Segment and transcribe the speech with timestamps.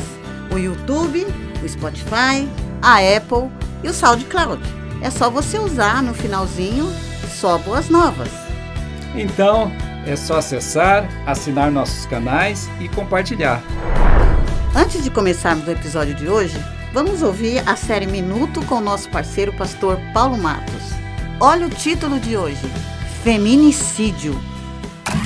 [0.51, 1.27] o YouTube,
[1.63, 2.49] o Spotify,
[2.81, 3.51] a Apple
[3.83, 4.61] e o SoundCloud.
[5.01, 6.87] É só você usar no finalzinho
[7.29, 8.29] só boas novas.
[9.15, 9.71] Então,
[10.05, 13.61] é só acessar, assinar nossos canais e compartilhar.
[14.75, 16.57] Antes de começarmos o episódio de hoje,
[16.93, 20.93] vamos ouvir a série Minuto com o nosso parceiro pastor Paulo Matos.
[21.39, 22.69] Olha o título de hoje:
[23.23, 24.39] Feminicídio.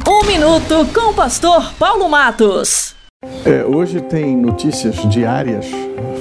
[0.08, 2.96] Um minuto com o pastor Paulo Matos.
[3.46, 5.66] É, hoje tem notícias diárias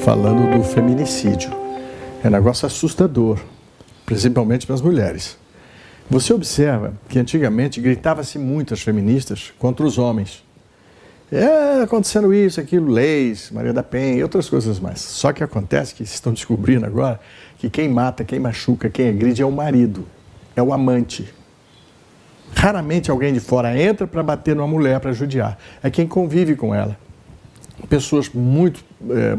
[0.05, 1.68] falando do feminicídio.
[2.23, 3.39] É um negócio assustador,
[4.05, 5.39] principalmente para as mulheres.
[6.11, 10.43] Você observa que antigamente gritava-se muito as feministas contra os homens.
[11.31, 15.01] É acontecendo isso, aquilo, leis, Maria da Penha e outras coisas mais.
[15.01, 17.21] Só que acontece que estão descobrindo agora
[17.57, 20.05] que quem mata, quem machuca, quem agride é o marido,
[20.57, 21.33] é o amante.
[22.53, 25.57] Raramente alguém de fora entra para bater numa mulher, para judiar.
[25.83, 26.99] É quem convive com ela.
[27.89, 29.39] Pessoas muito é,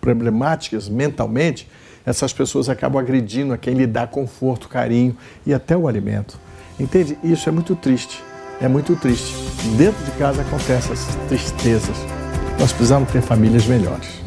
[0.00, 1.66] problemáticas mentalmente
[2.10, 5.16] essas pessoas acabam agredindo a quem lhe dá conforto, carinho
[5.46, 6.38] e até o alimento.
[6.78, 7.18] Entende?
[7.22, 8.22] Isso é muito triste.
[8.60, 9.34] É muito triste.
[9.76, 11.96] Dentro de casa acontecem essas tristezas.
[12.58, 14.20] Nós precisamos ter famílias melhores.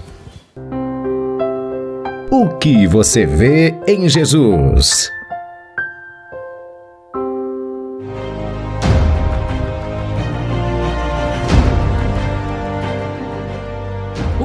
[2.32, 5.12] O que você vê em Jesus?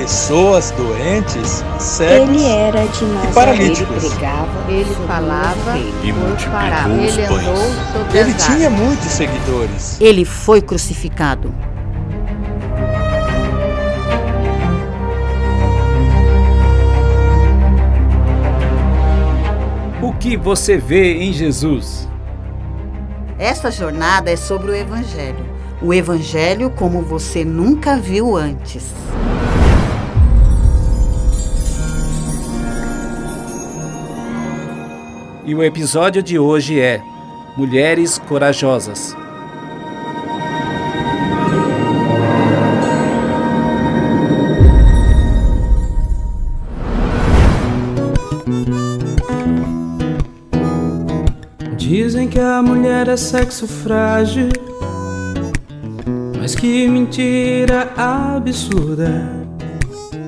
[0.00, 4.04] pessoas doentes, cegos Ele era de e paralíticos.
[4.04, 8.14] Ele pregava, ele falava E multiplicou os Ele pães.
[8.14, 10.00] Ele tinha muitos seguidores.
[10.00, 11.52] Ele foi crucificado.
[20.00, 22.08] O que você vê em Jesus?
[23.36, 25.44] Esta jornada é sobre o Evangelho.
[25.82, 28.92] O Evangelho como você nunca viu antes.
[35.48, 37.02] E o episódio de hoje é
[37.56, 39.16] Mulheres Corajosas.
[51.78, 54.50] Dizem que a mulher é sexo frágil,
[56.38, 59.26] mas que mentira absurda.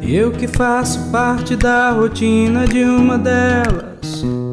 [0.00, 3.89] Eu que faço parte da rotina de uma delas,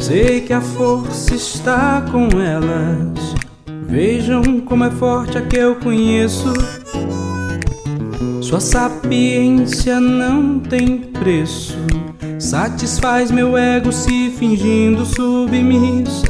[0.07, 3.35] sei que a força está com elas.
[3.89, 6.53] Vejam como é forte a que eu conheço.
[8.41, 11.77] Sua sapiência não tem preço.
[12.39, 16.25] Satisfaz meu ego se fingindo submissa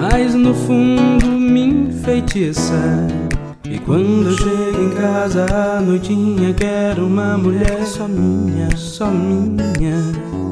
[0.00, 3.06] mas no fundo me enfeitiça.
[3.70, 10.47] E quando eu chego em casa à noitinha, quero uma mulher só minha, só minha.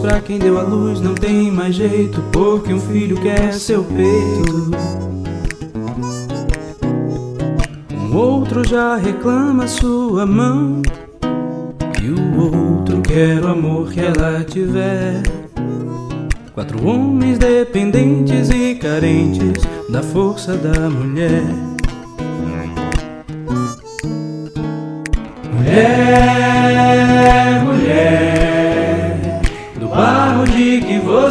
[0.00, 4.70] Pra quem deu a luz não tem mais jeito, porque um filho quer seu peito.
[7.92, 10.80] Um outro já reclama sua mão,
[12.00, 15.22] e o outro quer o amor que ela tiver.
[16.54, 21.42] Quatro homens dependentes e carentes da força da mulher.
[25.52, 26.55] Mulher.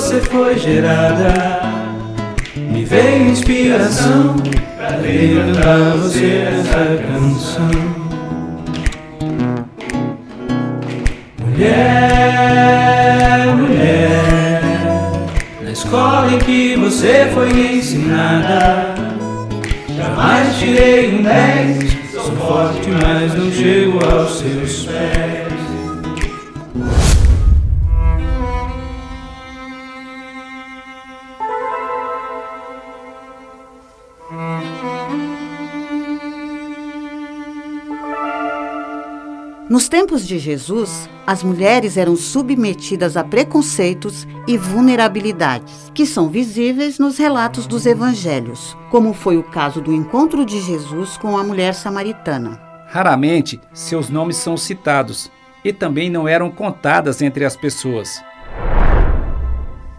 [0.06, 1.62] Você foi gerada,
[2.56, 4.36] me veio inspiração
[4.78, 7.72] pra lembrar você essa canção.
[11.42, 12.86] Mulher,
[13.56, 14.62] mulher,
[15.64, 18.94] na escola em que você foi ensinada,
[19.98, 21.96] jamais tirei um 10.
[22.12, 25.35] Sou forte, mas não chego aos seus pés.
[39.76, 46.98] Nos tempos de Jesus, as mulheres eram submetidas a preconceitos e vulnerabilidades, que são visíveis
[46.98, 51.74] nos relatos dos evangelhos, como foi o caso do encontro de Jesus com a mulher
[51.74, 52.58] samaritana.
[52.88, 55.30] Raramente seus nomes são citados
[55.62, 58.24] e também não eram contadas entre as pessoas.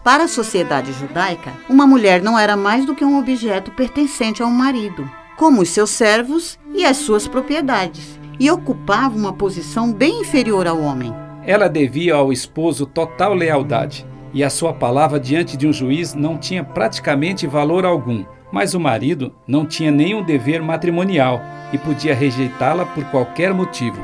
[0.02, 4.46] Para a sociedade judaica, uma mulher não era mais do que um objeto pertencente a
[4.46, 5.06] um marido,
[5.36, 10.80] como os seus servos e as suas propriedades e ocupava uma posição bem inferior ao
[10.80, 11.12] homem.
[11.44, 16.36] Ela devia ao esposo total lealdade, e a sua palavra diante de um juiz não
[16.36, 18.24] tinha praticamente valor algum.
[18.52, 21.40] Mas o marido não tinha nenhum dever matrimonial
[21.72, 24.00] e podia rejeitá-la por qualquer motivo.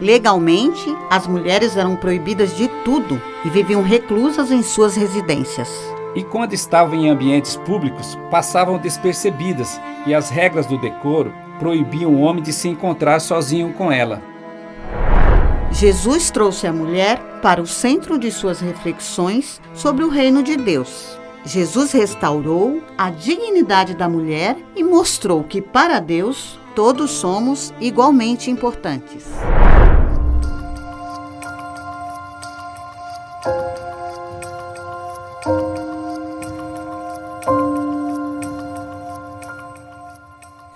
[0.00, 5.97] Legalmente, as mulheres eram proibidas de tudo e viviam reclusas em suas residências.
[6.14, 12.20] E quando estavam em ambientes públicos, passavam despercebidas, e as regras do decoro proibiam o
[12.20, 14.22] homem de se encontrar sozinho com ela.
[15.70, 21.18] Jesus trouxe a mulher para o centro de suas reflexões sobre o reino de Deus.
[21.44, 29.26] Jesus restaurou a dignidade da mulher e mostrou que, para Deus, todos somos igualmente importantes.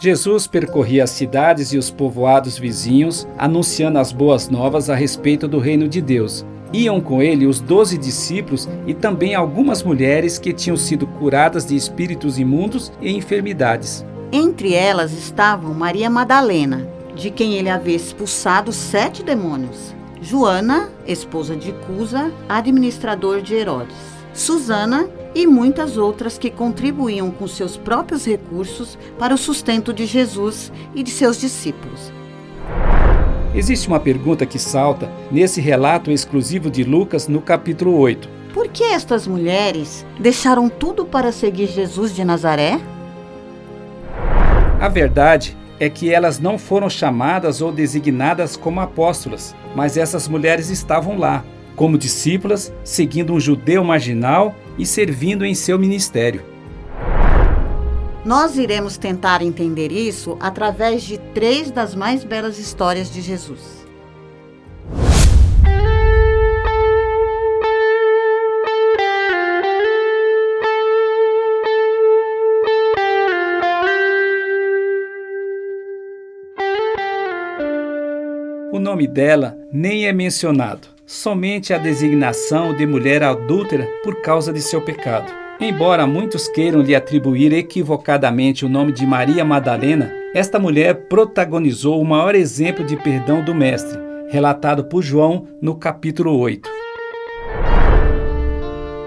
[0.02, 5.60] Jesus percorria as cidades e os povoados vizinhos, anunciando as boas novas a respeito do
[5.60, 6.44] reino de Deus.
[6.72, 11.76] Iam com ele os doze discípulos e também algumas mulheres que tinham sido curadas de
[11.76, 14.04] espíritos imundos e enfermidades.
[14.32, 16.84] Entre elas estavam Maria Madalena,
[17.14, 23.94] de quem ele havia expulsado sete demônios, Joana, esposa de Cusa, administrador de Herodes,
[24.34, 30.73] Susana, e muitas outras que contribuíam com seus próprios recursos para o sustento de Jesus
[30.94, 32.12] e de seus discípulos.
[33.55, 38.29] Existe uma pergunta que salta nesse relato exclusivo de Lucas no capítulo 8.
[38.55, 42.81] Por que estas mulheres deixaram tudo para seguir Jesus de Nazaré?
[44.81, 50.70] A verdade é que elas não foram chamadas ou designadas como apóstolas, mas essas mulheres
[50.70, 51.44] estavam lá,
[51.76, 56.42] como discípulas, seguindo um judeu marginal e servindo em seu ministério.
[58.24, 63.82] Nós iremos tentar entender isso através de três das mais belas histórias de Jesus.
[78.72, 84.62] O nome dela nem é mencionado somente a designação de mulher adúltera por causa de
[84.62, 85.31] seu pecado.
[85.60, 92.04] Embora muitos queiram lhe atribuir equivocadamente o nome de Maria Madalena, esta mulher protagonizou o
[92.04, 94.00] maior exemplo de perdão do Mestre,
[94.31, 96.70] relatado por João no capítulo 8.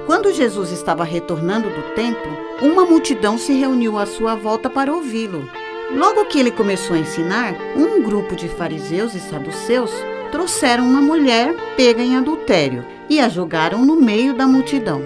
[0.06, 2.32] Quando Jesus estava retornando do templo,
[2.62, 5.50] uma multidão se reuniu à sua volta para ouvi-lo.
[5.92, 9.92] Logo que ele começou a ensinar, um grupo de fariseus e saduceus
[10.26, 15.02] trouxeram uma mulher pega em adultério e a jogaram no meio da multidão.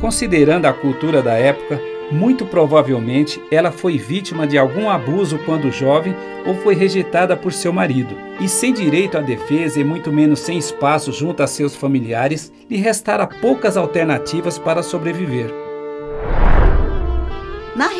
[0.00, 6.14] Considerando a cultura da época, muito provavelmente ela foi vítima de algum abuso quando jovem
[6.46, 8.16] ou foi rejeitada por seu marido.
[8.40, 12.76] E sem direito à defesa e muito menos sem espaço junto a seus familiares, lhe
[12.76, 15.67] restara poucas alternativas para sobreviver.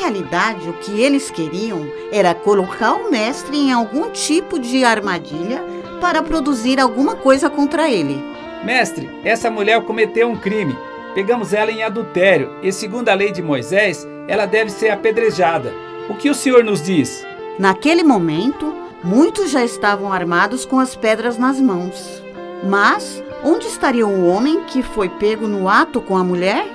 [0.08, 5.62] Na realidade, o que eles queriam era colocar o mestre em algum tipo de armadilha
[6.00, 8.18] para produzir alguma coisa contra ele.
[8.64, 10.74] Mestre, essa mulher cometeu um crime.
[11.14, 15.74] Pegamos ela em adultério e, segundo a lei de Moisés, ela deve ser apedrejada.
[16.08, 17.22] O que o senhor nos diz?
[17.58, 18.74] Naquele momento,
[19.04, 22.22] muitos já estavam armados com as pedras nas mãos.
[22.64, 26.66] Mas onde estaria o homem que foi pego no ato com a mulher?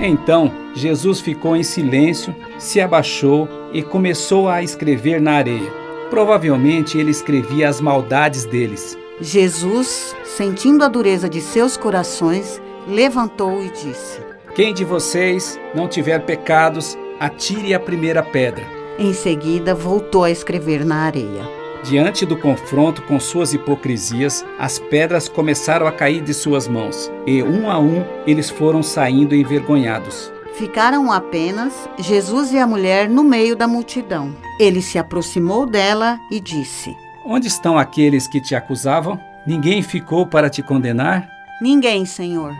[0.00, 5.72] Então, Jesus ficou em silêncio, se abaixou e começou a escrever na areia.
[6.10, 8.98] Provavelmente ele escrevia as maldades deles.
[9.20, 14.20] Jesus, sentindo a dureza de seus corações, levantou e disse:
[14.54, 18.64] Quem de vocês não tiver pecados, atire a primeira pedra.
[18.98, 21.42] Em seguida, voltou a escrever na areia.
[21.84, 27.42] Diante do confronto com suas hipocrisias, as pedras começaram a cair de suas mãos, e
[27.42, 30.33] um a um eles foram saindo envergonhados.
[30.54, 34.36] Ficaram apenas Jesus e a mulher no meio da multidão.
[34.60, 36.96] Ele se aproximou dela e disse:
[37.26, 39.18] Onde estão aqueles que te acusavam?
[39.44, 41.28] Ninguém ficou para te condenar?
[41.60, 42.52] Ninguém, Senhor.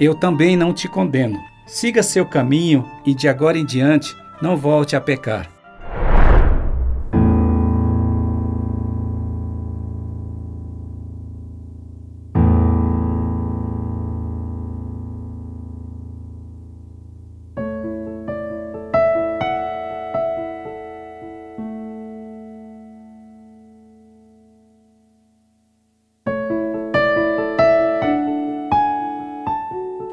[0.00, 1.38] Eu também não te condeno.
[1.66, 5.55] Siga seu caminho e de agora em diante não volte a pecar.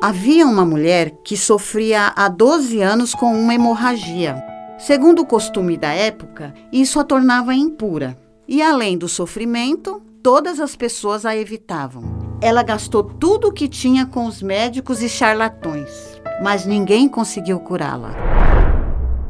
[0.03, 4.35] Havia uma mulher que sofria há 12 anos com uma hemorragia.
[4.77, 8.19] Segundo o costume da época, isso a tornava impura.
[8.45, 12.03] E além do sofrimento, todas as pessoas a evitavam.
[12.41, 18.13] Ela gastou tudo o que tinha com os médicos e charlatões, mas ninguém conseguiu curá-la.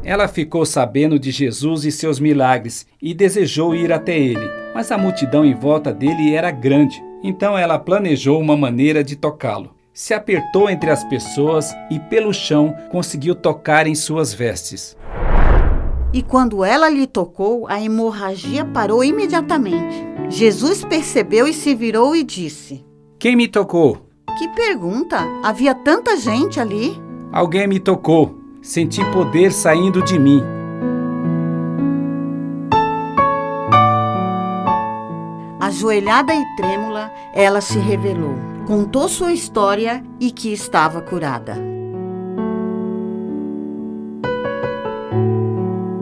[0.02, 4.98] Ela ficou sabendo de Jesus e seus milagres e desejou ir até ele, mas a
[4.98, 7.00] multidão em volta dele era grande.
[7.22, 12.74] Então ela planejou uma maneira de tocá-lo se apertou entre as pessoas e pelo chão
[12.90, 14.96] conseguiu tocar em suas vestes.
[16.12, 20.04] E quando ela lhe tocou, a hemorragia parou imediatamente.
[20.28, 22.84] Jesus percebeu e se virou e disse:
[23.18, 24.08] Quem me tocou?
[24.36, 25.18] Que pergunta!
[25.44, 27.00] Havia tanta gente ali.
[27.32, 28.40] Alguém me tocou.
[28.60, 30.42] Senti poder saindo de mim.
[35.60, 41.56] Ajoelhada e trêmula, ela se revelou contou sua história e que estava curada.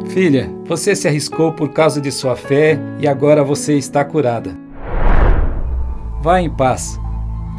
[0.08, 4.54] Filha, você se arriscou por causa de sua fé e agora você está curada.
[6.20, 7.00] Vá em paz,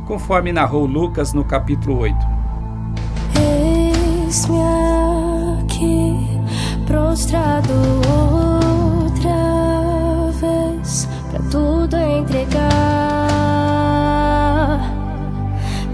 [0.07, 2.15] conforme narrou Lucas no capítulo 8.
[4.27, 4.59] Eis-me
[5.63, 7.73] aqui, prostrado
[9.03, 13.22] outra vez, para tudo entregar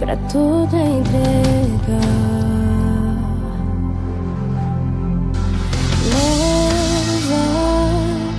[0.09, 1.99] para tudo entregar.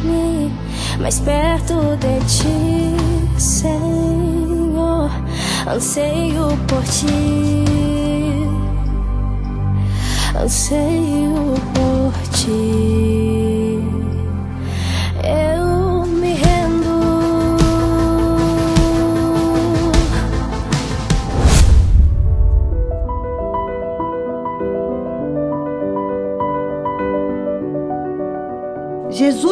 [0.02, 0.50] Leva-me
[0.98, 2.96] mais perto de ti,
[3.38, 5.10] Senhor.
[5.68, 7.64] Anseio por ti,
[10.34, 13.59] anseio por ti.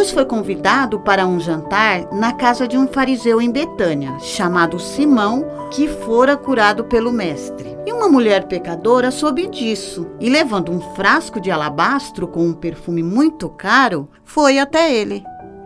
[0.08, 5.44] Jesus foi convidado para um jantar na casa de um fariseu em Betânia, chamado Simão,
[5.70, 7.76] que fora curado pelo mestre.
[7.86, 13.02] E uma mulher pecadora soube disso e, levando um frasco de alabastro com um perfume
[13.02, 15.22] muito caro, foi até ele.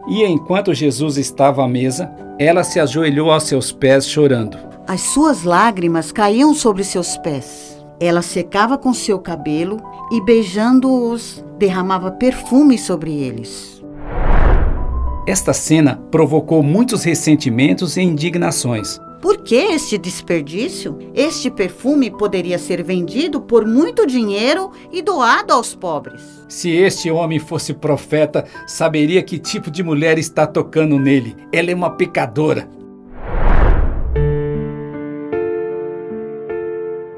[0.08, 4.58] E enquanto Jesus estava à mesa, ela se ajoelhou aos seus pés chorando.
[4.88, 7.80] As suas lágrimas caíam sobre seus pés.
[8.00, 9.76] Ela secava com seu cabelo
[10.10, 13.81] e, beijando-os, derramava perfume sobre eles.
[15.24, 19.00] Esta cena provocou muitos ressentimentos e indignações.
[19.20, 20.98] Por que este desperdício?
[21.14, 26.20] Este perfume poderia ser vendido por muito dinheiro e doado aos pobres.
[26.48, 31.36] Se este homem fosse profeta, saberia que tipo de mulher está tocando nele.
[31.52, 32.68] Ela é uma pecadora.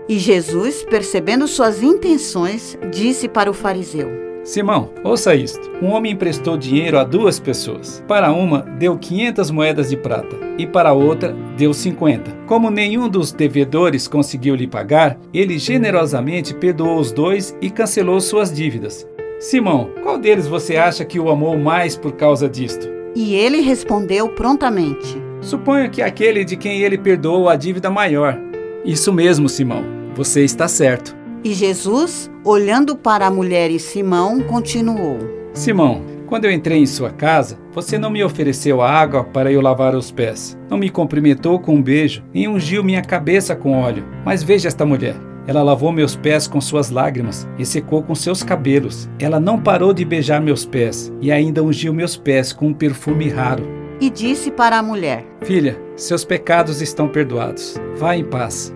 [0.06, 5.70] E Jesus, percebendo suas intenções, disse para o fariseu: Simão, ouça isto.
[5.80, 8.04] Um homem emprestou dinheiro a duas pessoas.
[8.06, 12.30] Para uma, deu 500 moedas de prata e para outra, deu 50.
[12.46, 18.52] Como nenhum dos devedores conseguiu lhe pagar, ele generosamente perdoou os dois e cancelou suas
[18.52, 19.08] dívidas.
[19.40, 22.86] Simão, qual deles você acha que o amou mais por causa disto?
[23.16, 28.38] E ele respondeu prontamente: Suponho que aquele de quem ele perdoou a dívida maior.
[28.84, 29.82] Isso mesmo, Simão.
[30.14, 31.23] Você está certo.
[31.44, 35.18] E Jesus, olhando para a mulher e Simão, continuou:
[35.52, 39.94] Simão, quando eu entrei em sua casa, você não me ofereceu água para eu lavar
[39.94, 40.58] os pés.
[40.70, 44.06] Não me cumprimentou com um beijo, nem ungiu minha cabeça com óleo.
[44.24, 45.16] Mas veja esta mulher.
[45.46, 49.10] Ela lavou meus pés com suas lágrimas e secou com seus cabelos.
[49.18, 53.28] Ela não parou de beijar meus pés e ainda ungiu meus pés com um perfume
[53.28, 53.62] raro.
[54.00, 57.76] E disse para a mulher: Filha, seus pecados estão perdoados.
[57.96, 58.73] Vá em paz.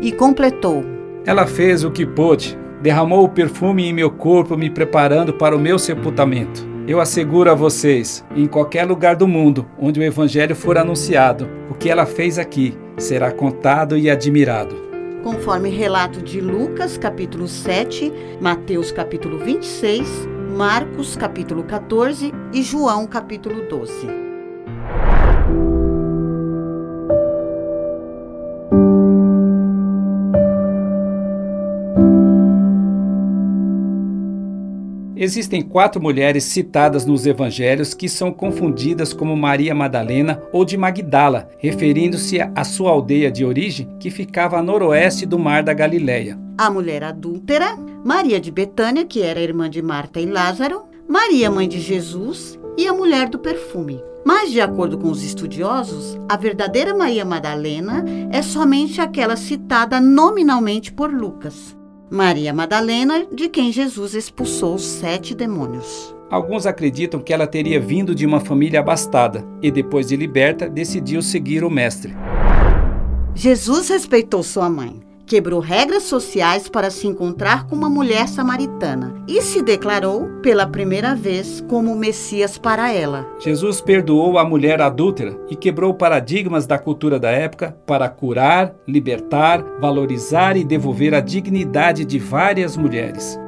[0.00, 0.84] E completou:
[1.26, 5.60] Ela fez o que pôde, derramou o perfume em meu corpo, me preparando para o
[5.60, 6.68] meu sepultamento.
[6.88, 11.74] Eu asseguro a vocês, em qualquer lugar do mundo onde o Evangelho for anunciado, o
[11.74, 14.74] que ela fez aqui será contado e admirado.
[15.22, 20.26] Conforme relato de Lucas, capítulo 7, Mateus, capítulo 26,
[20.56, 24.29] Marcos, capítulo 14 e João, capítulo 12.
[35.22, 41.50] Existem quatro mulheres citadas nos evangelhos que são confundidas como Maria Madalena ou de Magdala,
[41.58, 46.38] referindo-se à sua aldeia de origem que ficava a noroeste do Mar da Galileia.
[46.56, 51.68] A mulher adúltera, Maria de Betânia, que era irmã de Marta e Lázaro, Maria, mãe
[51.68, 54.02] de Jesus, e a mulher do perfume.
[54.24, 60.90] Mas, de acordo com os estudiosos, a verdadeira Maria Madalena é somente aquela citada nominalmente
[60.90, 61.78] por Lucas.
[62.10, 66.12] Maria Madalena, de quem Jesus expulsou os sete demônios.
[66.28, 71.22] Alguns acreditam que ela teria vindo de uma família abastada e, depois de liberta, decidiu
[71.22, 72.12] seguir o Mestre.
[73.32, 79.40] Jesus respeitou sua mãe, quebrou regras sociais para se encontrar com uma mulher samaritana e
[79.40, 83.24] se declarou, pela primeira vez, como Messias para ela.
[83.38, 89.64] Jesus perdoou a mulher adúltera e quebrou paradigmas da cultura da época para curar, libertar,
[89.80, 93.38] valorizar e devolver a dignidade de várias mulheres.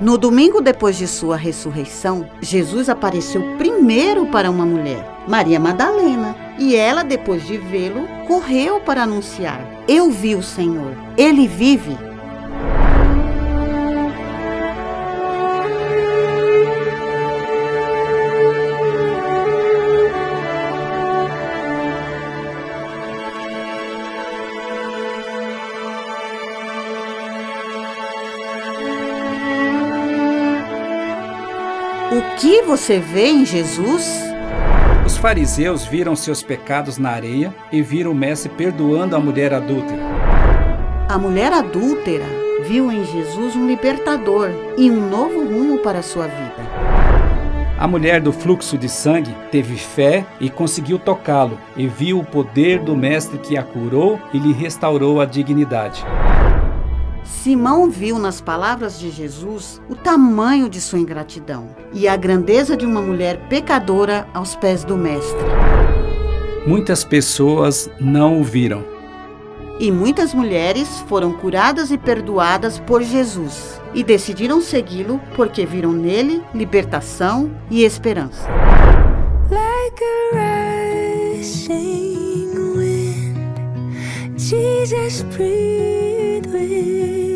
[0.00, 6.74] No domingo depois de sua ressurreição, Jesus apareceu primeiro para uma mulher, Maria Madalena, e
[6.74, 11.98] ela, depois de vê-lo, correu para anunciar: Eu vi o Senhor, ele vive.
[32.70, 34.08] Você vê em Jesus?
[35.04, 40.00] Os fariseus viram seus pecados na areia e viram o Mestre perdoando a mulher adúltera.
[41.08, 42.26] A mulher adúltera
[42.62, 46.62] viu em Jesus um libertador e um novo rumo para a sua vida.
[47.76, 52.78] A mulher do fluxo de sangue teve fé e conseguiu tocá-lo, e viu o poder
[52.78, 56.04] do Mestre que a curou e lhe restaurou a dignidade.
[57.24, 62.84] Simão viu nas palavras de Jesus o tamanho de sua ingratidão e a grandeza de
[62.84, 65.38] uma mulher pecadora aos pés do Mestre.
[66.66, 68.84] Muitas pessoas não o viram.
[69.78, 76.42] E muitas mulheres foram curadas e perdoadas por Jesus e decidiram segui-lo porque viram nele
[76.54, 78.46] libertação e esperança.
[79.50, 86.09] Like a rushing wind, Jesus breathe
[86.52, 87.29] with.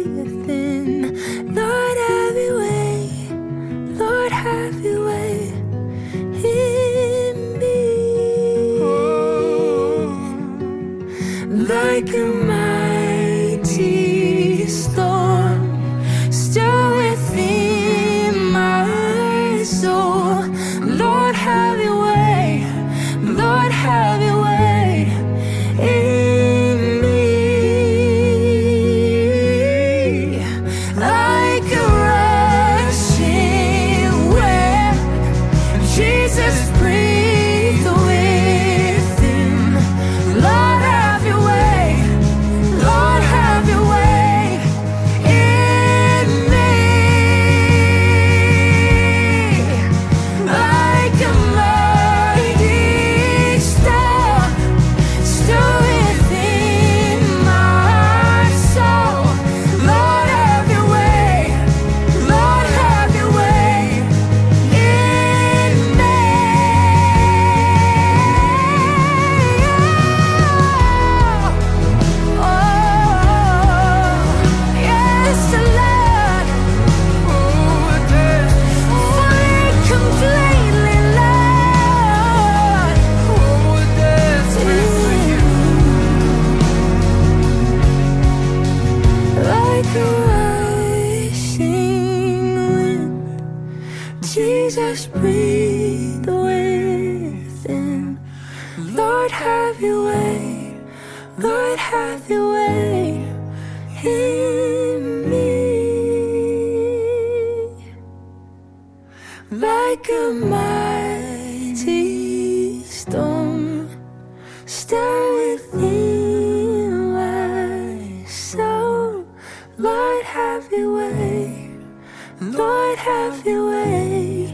[122.74, 124.48] Lord, have your way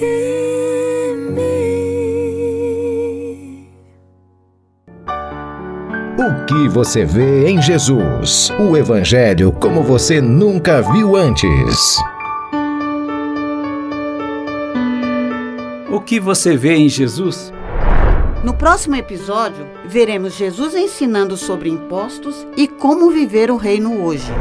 [0.00, 1.44] in me.
[6.16, 8.50] O que você vê em Jesus?
[8.58, 11.98] O Evangelho como você nunca viu antes.
[15.92, 17.52] O que você vê em Jesus?
[18.42, 24.32] No próximo episódio, veremos Jesus ensinando sobre impostos e como viver o reino hoje.